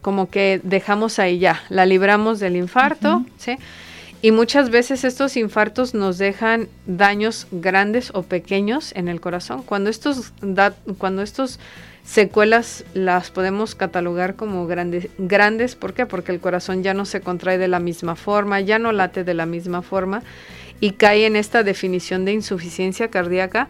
[0.00, 3.58] como que dejamos ahí ya, la libramos del infarto, ¿sí?
[4.24, 9.62] Y muchas veces estos infartos nos dejan daños grandes o pequeños en el corazón.
[9.62, 10.32] Cuando estos,
[10.96, 11.60] cuando estos
[12.04, 16.06] secuelas las podemos catalogar como grandes, grandes, ¿por qué?
[16.06, 19.34] Porque el corazón ya no se contrae de la misma forma, ya no late de
[19.34, 20.22] la misma forma
[20.80, 23.68] y cae en esta definición de insuficiencia cardíaca.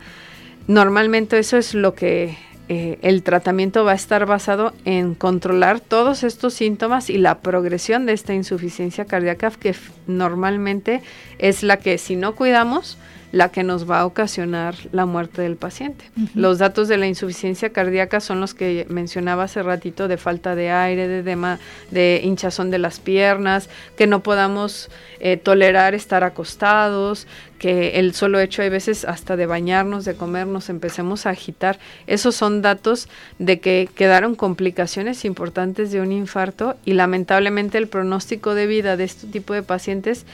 [0.68, 6.22] Normalmente eso es lo que eh, el tratamiento va a estar basado en controlar todos
[6.22, 9.74] estos síntomas y la progresión de esta insuficiencia cardíaca que
[10.06, 11.02] normalmente
[11.38, 12.96] es la que si no cuidamos,
[13.34, 16.04] la que nos va a ocasionar la muerte del paciente.
[16.36, 20.70] Los datos de la insuficiencia cardíaca son los que mencionaba hace ratito de falta de
[20.70, 21.56] aire, de,
[21.90, 27.26] de hinchazón de las piernas, que no podamos eh, tolerar estar acostados,
[27.58, 31.80] que el solo hecho hay veces hasta de bañarnos, de comernos, empecemos a agitar.
[32.06, 33.08] Esos son datos
[33.40, 39.04] de que quedaron complicaciones importantes de un infarto y lamentablemente el pronóstico de vida de
[39.04, 40.24] este tipo de pacientes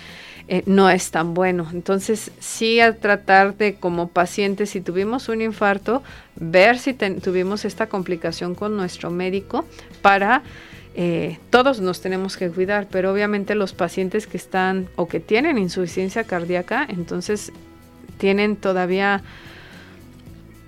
[0.52, 1.68] eh, no es tan bueno.
[1.72, 6.02] Entonces, sí a tratar de como pacientes, si tuvimos un infarto,
[6.34, 9.64] ver si tuvimos esta complicación con nuestro médico
[10.02, 10.42] para...
[10.96, 15.56] Eh, todos nos tenemos que cuidar, pero obviamente los pacientes que están o que tienen
[15.56, 17.52] insuficiencia cardíaca, entonces
[18.18, 19.22] tienen todavía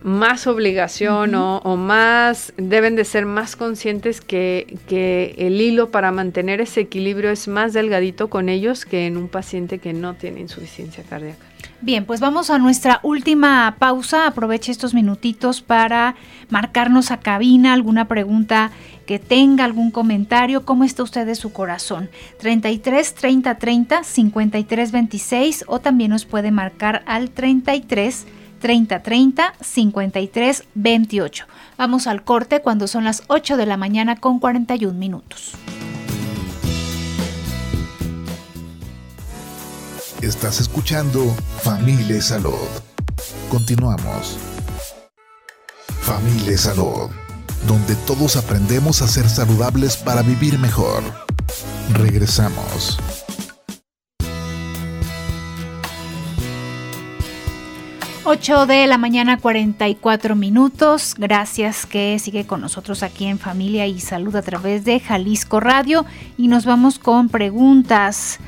[0.03, 6.61] más obligación o, más, deben de ser más conscientes que, que, el hilo para mantener
[6.61, 11.05] ese equilibrio es más delgadito con ellos que en un paciente que no tiene insuficiencia
[11.05, 11.47] cardíaca.
[11.81, 14.29] Bien, pues vamos a nuestra última pausa.
[14.29, 16.15] Aproveche estos minutitos para
[16.49, 18.71] marcarnos a cabina alguna pregunta
[19.05, 20.65] que tenga, algún comentario.
[20.65, 22.09] ¿Cómo está usted de su corazón?
[22.39, 30.65] 33 30 30 53 26 o también nos puede marcar al 33 30 30 53
[30.75, 31.47] 28.
[31.77, 35.53] Vamos al corte cuando son las 8 de la mañana con 41 minutos.
[40.23, 42.69] Estás escuchando Familia Salud.
[43.51, 44.39] Continuamos.
[46.01, 47.11] Familia Salud,
[47.67, 51.03] donde todos aprendemos a ser saludables para vivir mejor.
[51.95, 52.99] Regresamos.
[58.25, 61.17] 8 de la mañana 44 minutos.
[61.19, 66.07] Gracias que sigue con nosotros aquí en Familia y Salud a través de Jalisco Radio
[66.39, 68.39] y nos vamos con preguntas.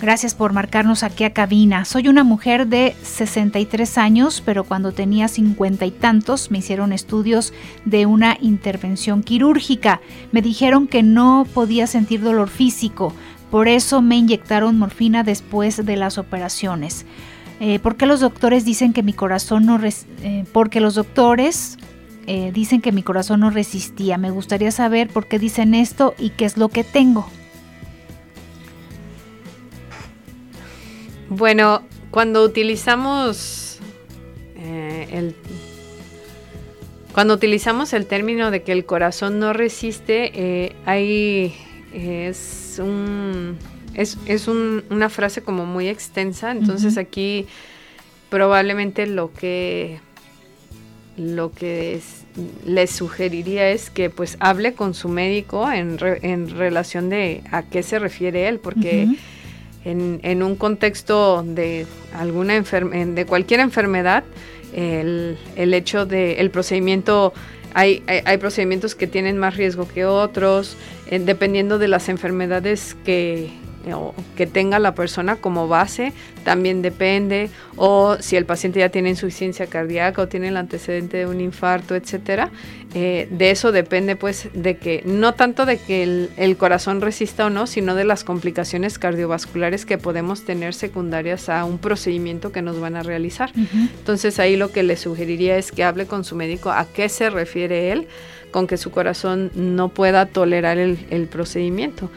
[0.00, 1.84] Gracias por marcarnos aquí a cabina.
[1.84, 7.52] Soy una mujer de 63 años, pero cuando tenía 50 y tantos me hicieron estudios
[7.84, 10.00] de una intervención quirúrgica.
[10.32, 13.12] Me dijeron que no podía sentir dolor físico,
[13.50, 17.06] por eso me inyectaron morfina después de las operaciones.
[17.60, 19.80] Eh, ¿Por qué los doctores dicen que mi corazón no...
[19.84, 21.76] Eh, porque los doctores
[22.26, 24.16] eh, dicen que mi corazón no resistía.
[24.16, 27.28] Me gustaría saber por qué dicen esto y qué es lo que tengo.
[31.28, 33.80] Bueno, cuando utilizamos
[35.10, 35.34] el
[37.12, 41.54] cuando utilizamos el término de que el corazón no resiste, ahí
[41.92, 43.56] es un
[43.98, 47.46] es, una frase como muy extensa, entonces aquí
[48.30, 50.00] probablemente lo que
[51.16, 52.00] lo que
[52.64, 57.82] les sugeriría es que pues hable con su médico en, en relación de a qué
[57.82, 59.08] se refiere él, porque
[59.84, 64.22] en, en, un contexto de alguna de cualquier enfermedad,
[64.72, 67.32] el, el hecho de el procedimiento
[67.74, 70.76] hay, hay, procedimientos que tienen más riesgo que otros,
[71.10, 73.50] eh, dependiendo de las enfermedades que,
[74.36, 76.12] que tenga la persona como base
[76.44, 81.26] también depende o si el paciente ya tiene insuficiencia cardíaca o tiene el antecedente de
[81.26, 82.50] un infarto, etcétera.
[82.94, 87.50] Eh, de eso depende pues de que no tanto de que el, corazón resista o
[87.50, 92.80] no, sino de las complicaciones cardiovasculares que podemos tener secundarias a un procedimiento que nos
[92.80, 93.52] van a realizar.
[93.54, 97.28] Entonces ahí lo que le sugeriría es que hable con su médico a qué se
[97.28, 98.08] refiere él
[98.50, 102.10] con que su corazón no pueda tolerar el procedimiento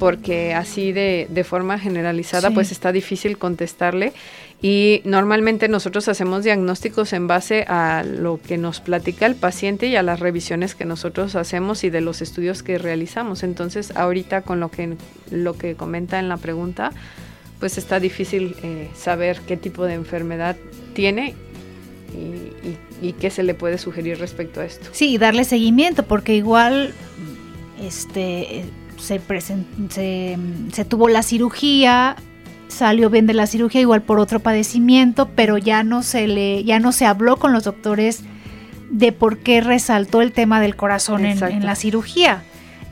[0.00, 4.14] porque así de, de forma generalizada pues está difícil contestarle
[4.62, 9.96] y normalmente nosotros hacemos diagnósticos en base a lo que nos platica el paciente y
[9.96, 13.42] a las revisiones que nosotros hacemos y de los estudios que realizamos.
[13.42, 14.96] Entonces ahorita con lo que,
[15.30, 16.92] lo que comenta en la pregunta
[17.58, 20.56] pues está difícil eh, saber qué tipo de enfermedad
[20.94, 21.34] tiene
[22.14, 24.88] y, y, qué se le puede sugerir respecto a esto.
[24.92, 26.92] Sí, darle seguimiento, porque igual
[27.80, 28.64] este
[29.00, 29.20] se,
[29.88, 30.38] se,
[30.72, 32.16] se tuvo la cirugía,
[32.68, 36.78] salió bien de la cirugía igual por otro padecimiento, pero ya no se le, ya
[36.78, 38.22] no se habló con los doctores
[38.90, 42.42] de por qué resaltó el tema del corazón en, la cirugía.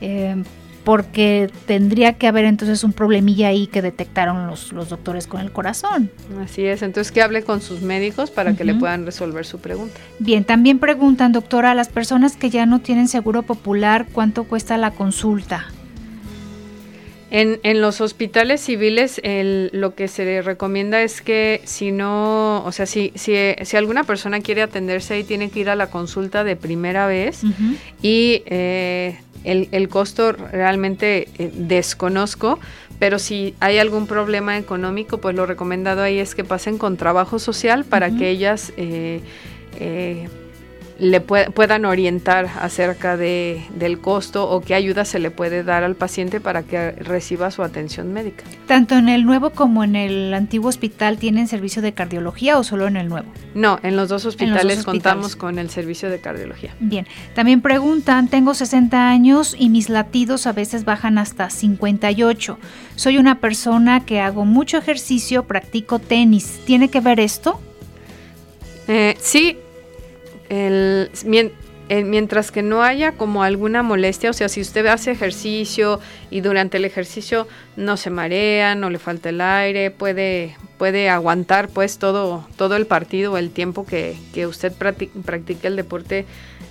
[0.01, 0.43] Eh,
[0.83, 5.51] porque tendría que haber entonces un problemilla ahí que detectaron los, los doctores con el
[5.51, 6.09] corazón.
[6.41, 9.99] Así es, entonces que hable con sus médicos para que le puedan resolver su pregunta.
[10.17, 14.77] Bien, también preguntan, doctora, a las personas que ya no tienen seguro popular, ¿cuánto cuesta
[14.77, 15.67] la consulta?
[17.31, 22.87] En, en, los hospitales civiles lo que se recomienda es que si no, o sea,
[22.87, 26.55] si, si, si, alguna persona quiere atenderse ahí tiene que ir a la consulta de
[26.55, 27.41] primera vez
[28.01, 32.59] y eh, el, el, costo realmente eh, desconozco,
[32.97, 37.37] pero si hay algún problema económico, pues lo recomendado ahí es que pasen con trabajo
[37.39, 38.73] social para que ellas...
[38.77, 39.21] Eh,
[40.99, 45.95] le puedan orientar acerca de, del costo o qué ayuda se le puede dar al
[45.95, 48.43] paciente para que reciba su atención médica.
[48.67, 52.87] ¿Tanto en el nuevo como en el antiguo hospital tienen servicio de cardiología o solo
[52.87, 53.27] en el nuevo?
[53.55, 56.75] No, en los dos hospitales, contamos con el servicio de cardiología.
[56.79, 62.57] Bien, también preguntan, tengo 60 años y mis latidos a veces bajan hasta 58.
[62.95, 66.59] Soy una persona que hago mucho ejercicio, practico tenis.
[66.65, 67.59] ¿Tiene que ver esto?
[68.87, 69.57] Eh, sí,
[70.49, 71.09] el,
[71.89, 76.77] mientras que no haya como alguna molestia, o sea, si usted hace ejercicio y durante
[76.77, 82.47] el ejercicio no se marea, no le falta el aire, puede, puede aguantar pues todo,
[82.57, 86.25] todo el partido, el tiempo que, que usted practique el deporte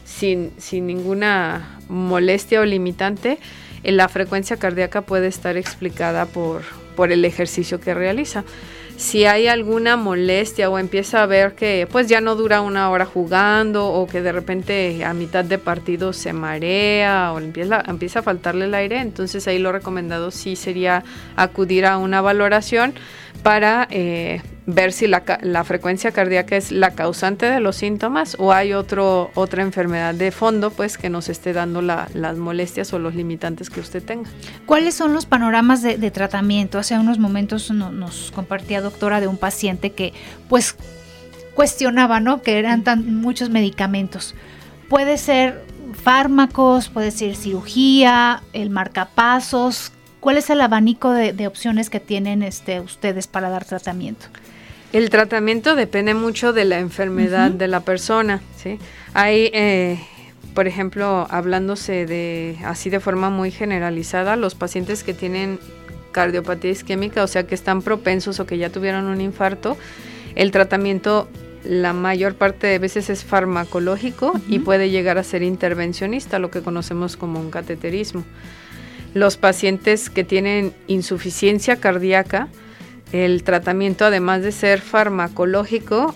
[0.04, 3.38] sin, sin ninguna molestia o limitante,
[3.82, 6.62] eh, la frecuencia cardíaca puede estar explicada por,
[6.94, 8.44] por el ejercicio que realiza
[8.98, 13.06] si hay alguna molestia o empieza a ver que pues ya no dura una hora
[13.06, 18.22] jugando o que de repente a mitad de partido se marea o empieza, empieza a
[18.24, 21.04] faltarle el aire, entonces ahí lo recomendado sí sería
[21.36, 22.92] acudir a una valoración
[23.42, 28.52] para eh, ver si la, la, frecuencia cardíaca es la causante de los síntomas o
[28.52, 33.14] hay otro, otra enfermedad de fondo pues que nos esté dando las molestias o los
[33.14, 34.28] limitantes que usted tenga.
[34.66, 36.78] ¿Cuáles son los panoramas de, tratamiento?
[36.78, 40.12] Hace unos momentos nos compartía doctora de un paciente que
[40.48, 40.76] pues
[41.54, 42.42] cuestionaba, ¿no?
[42.42, 44.34] Que eran tan muchos medicamentos.
[44.88, 45.64] Puede ser
[45.94, 49.92] fármacos, puede ser cirugía, el marcapasos.
[50.28, 54.26] ¿Cuál es el abanico de, opciones que tienen este, ustedes para dar tratamiento?
[54.92, 58.78] El tratamiento depende mucho de la enfermedad de la persona, ¿sí?
[59.14, 59.98] Hay, eh,
[60.52, 65.60] por ejemplo, hablándose de así de forma muy generalizada, los pacientes que tienen
[66.12, 69.78] cardiopatía isquémica, o sea, que están propensos o que ya tuvieron un infarto,
[70.34, 71.26] el tratamiento
[71.64, 76.60] la mayor parte de veces es farmacológico y puede llegar a ser intervencionista, lo que
[76.60, 78.24] conocemos como un cateterismo.
[79.18, 82.46] Los pacientes que tienen insuficiencia cardíaca,
[83.10, 86.14] el tratamiento, además de ser farmacológico,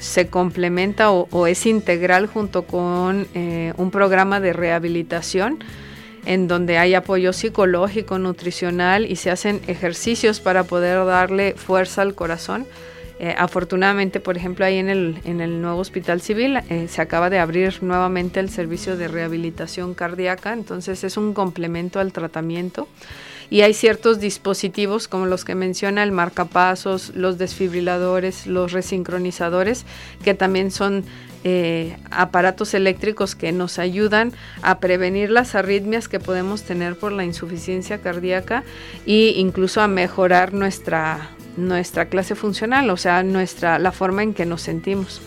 [0.00, 5.62] se complementa o, es integral junto con eh, un programa de rehabilitación
[6.26, 12.16] en donde hay apoyo psicológico, nutricional y se hacen ejercicios para poder darle fuerza al
[12.16, 12.66] corazón.
[13.22, 17.28] Eh, afortunadamente, por ejemplo, ahí en el, en el nuevo hospital civil eh, se acaba
[17.28, 22.88] de abrir nuevamente el servicio de rehabilitación cardíaca, entonces es un complemento al tratamiento.
[23.50, 29.84] Y hay ciertos dispositivos como los que menciona el marcapasos, los desfibriladores, los resincronizadores,
[30.24, 31.04] que también son
[31.44, 37.24] eh, aparatos eléctricos que nos ayudan a prevenir las arritmias que podemos tener por la
[37.24, 38.62] insuficiencia cardíaca
[39.04, 44.46] e incluso a mejorar nuestra nuestra clase funcional, o sea, nuestra la forma en que
[44.46, 45.20] nos sentimos.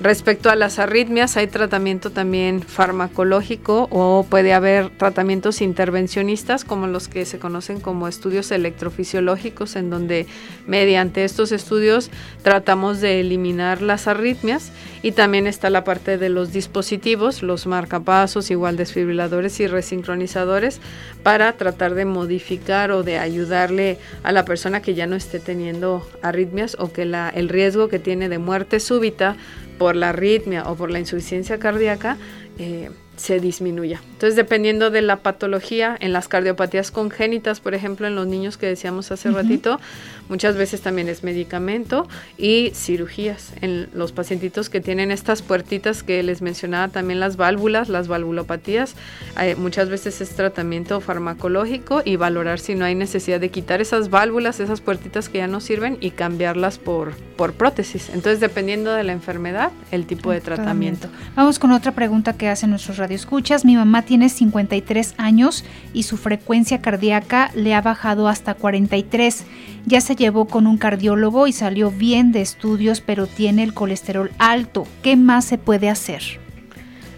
[0.00, 7.08] Respecto a las arritmias, hay tratamiento también farmacológico o puede haber tratamientos intervencionistas como los
[7.08, 10.26] que se conocen como estudios electrofisiológicos en donde
[10.66, 12.10] mediante estos estudios
[12.42, 18.50] tratamos de eliminar las arritmias y también está la parte de los dispositivos, los marcapasos,
[18.50, 20.80] igual desfibriladores y resincronizadores
[21.22, 26.08] para tratar de modificar o de ayudarle a la persona que ya no esté teniendo
[26.22, 29.36] arritmias o que la, el riesgo que tiene de muerte súbita
[29.78, 32.18] por la arritmia o por la insuficiencia cardíaca
[32.56, 34.00] eh, se disminuya.
[34.20, 38.66] Entonces, dependiendo de la patología, en las cardiopatías congénitas, por ejemplo, en los niños que
[38.66, 39.80] decíamos hace ratito,
[40.28, 42.06] muchas veces también es medicamento
[42.36, 43.54] y cirugías.
[43.62, 48.94] En los pacientitos que tienen estas puertitas que les mencionaba también las válvulas, las valvulopatías,
[49.40, 54.10] eh, muchas veces es tratamiento farmacológico y valorar si no hay necesidad de quitar esas
[54.10, 58.10] válvulas, esas puertitas que ya no sirven y cambiarlas por, por prótesis.
[58.10, 61.08] Entonces, dependiendo de la enfermedad, el tipo de tratamiento.
[61.36, 66.16] Vamos con otra pregunta que hacen nuestros escuchas, mi mamá tiene 53 años y su
[66.16, 69.44] frecuencia cardíaca le ha bajado hasta 43.
[69.86, 74.32] Ya se llevó con un cardiólogo y salió bien de estudios, pero tiene el colesterol
[74.38, 74.84] alto.
[75.04, 76.22] ¿Qué más se puede hacer?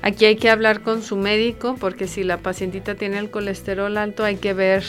[0.03, 4.23] Aquí hay que hablar con su médico porque si la pacientita tiene el colesterol alto
[4.23, 4.85] hay que ver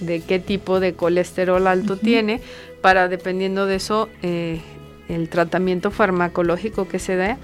[0.00, 2.40] de qué tipo de colesterol alto tiene
[2.82, 4.60] para dependiendo de eso eh,
[5.08, 7.36] el tratamiento farmacológico que se dé.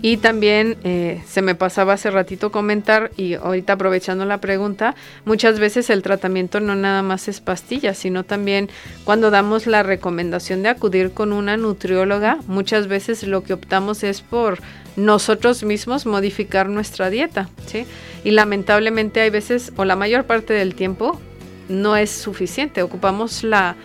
[0.00, 4.94] Y también eh, se me pasaba hace ratito comentar y ahorita aprovechando la pregunta,
[5.24, 8.70] muchas veces el tratamiento no nada más es pastillas, sino también
[9.02, 14.20] cuando damos la recomendación de acudir con una nutrióloga, muchas veces lo que optamos es
[14.20, 14.60] por
[14.94, 17.84] nosotros mismos modificar nuestra dieta, ¿sí?
[18.22, 21.20] Y lamentablemente hay veces o la mayor parte del tiempo
[21.68, 23.76] no es suficiente, ocupamos la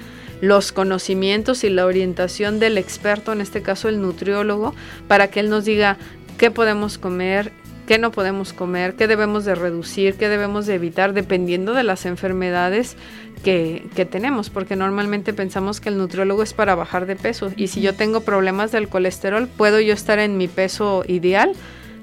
[0.43, 4.75] los conocimientos y la orientación del experto, en este caso el nutriólogo,
[5.07, 5.95] para que él nos diga
[6.37, 7.53] qué podemos comer,
[7.87, 12.05] qué no podemos comer, qué debemos de reducir, qué debemos de evitar, dependiendo de las
[12.05, 12.97] enfermedades
[13.41, 17.53] que, que, tenemos, porque normalmente pensamos que el nutriólogo es para bajar de peso.
[17.55, 21.53] Y si yo tengo problemas del colesterol, puedo yo estar en mi peso ideal,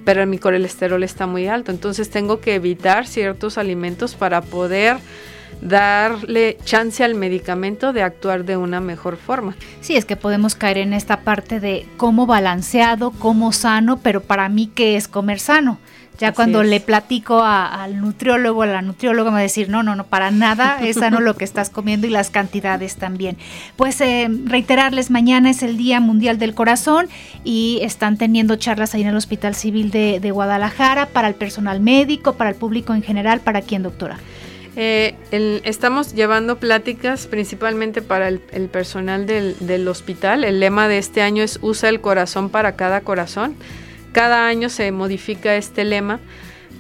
[0.07, 4.97] pero mi colesterol está muy alto, entonces tengo que evitar ciertos alimentos para poder
[5.61, 9.55] darle chance al medicamento de actuar de una mejor forma.
[9.81, 14.49] Sí, es que podemos caer en esta parte de cómo balanceado, cómo sano, pero para
[14.49, 15.79] mí, ¿qué es comer sano?
[16.21, 19.97] Ya cuando le platico al nutriólogo, a la nutrióloga me va a decir, no, no,
[19.97, 23.39] no, para nada es sano lo que estás comiendo y las cantidades también.
[23.77, 27.09] Pues eh, reiterarles, mañana es el Día Mundial del Corazón
[27.43, 31.81] y están teniendo charlas ahí en el Hospital Civil de, de Guadalajara para el personal
[31.81, 34.19] médico, para el público en general, ¿para quién, doctora?
[34.77, 35.17] Eh,
[35.65, 38.41] estamos llevando pláticas principalmente para el,
[38.73, 40.45] personal del, del, hospital.
[40.45, 43.57] El lema de este año es usa el corazón para cada corazón.
[44.13, 46.21] Cada año se modifica este lema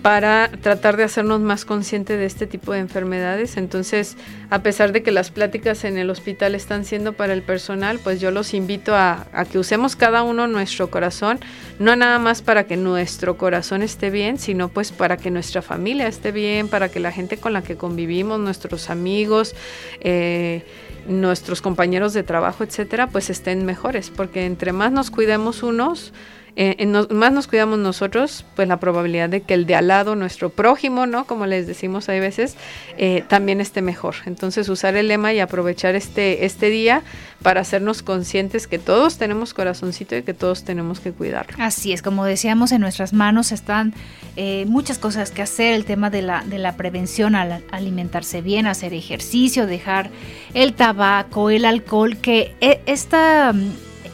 [0.02, 3.56] para tratar de hacernos más conscientes de este tipo de enfermedades.
[3.56, 4.16] Entonces,
[4.48, 8.20] a pesar de que las pláticas en el hospital están siendo para el personal, pues
[8.20, 11.38] yo los invito a, que usemos cada uno nuestro corazón,
[11.78, 16.06] no nada más para que nuestro corazón esté bien, sino pues para que nuestra familia
[16.06, 19.54] esté bien, para que la gente con la que convivimos, nuestros amigos,
[20.00, 20.64] eh,
[21.06, 26.12] nuestros compañeros de trabajo, etcétera, pues estén mejores, porque entre más nos cuidemos unos,
[26.56, 30.50] eh, más nos cuidamos nosotros, pues la probabilidad de que el de al lado, nuestro
[30.50, 31.24] prójimo, ¿no?
[31.24, 32.56] Como les decimos hay veces,
[32.96, 34.16] eh, también esté mejor.
[34.26, 37.02] Entonces usar el lema y aprovechar este, este día
[37.42, 41.56] para hacernos conscientes que todos tenemos corazoncito y que todos tenemos que cuidarlo.
[41.58, 43.94] Así es, como decíamos, en nuestras manos están
[44.36, 48.66] eh, muchas cosas que hacer, el tema de la, de la prevención al alimentarse bien,
[48.66, 50.10] hacer ejercicio, dejar
[50.54, 52.54] el tabaco, el alcohol, que
[52.86, 53.54] esta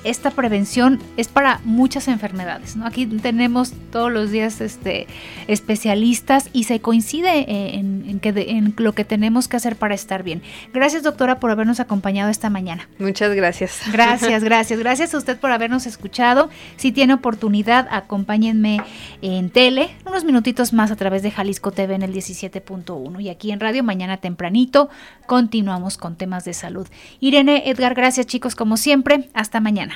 [0.07, 2.77] esta prevención es para muchas enfermedades.
[2.77, 2.87] ¿no?
[2.87, 5.07] Aquí tenemos todos los días este,
[5.49, 10.23] especialistas y se coincide eh, en, que en lo que tenemos que hacer para estar
[10.23, 10.43] bien.
[10.73, 12.89] Gracias doctora por habernos acompañado esta mañana.
[12.99, 13.81] Muchas gracias.
[13.93, 14.79] Gracias, gracias.
[14.79, 16.51] Gracias a usted por habernos escuchado.
[16.77, 18.81] Si tiene oportunidad, acompáñenme
[19.23, 23.51] en tele unos minutitos más a través de Jalisco TV en el 17.1 y aquí
[23.51, 24.89] en radio mañana tempranito
[25.27, 26.87] continuamos con temas de salud.
[27.21, 29.29] Irene, Edgar, gracias chicos como siempre.
[29.35, 29.96] Hasta mañana.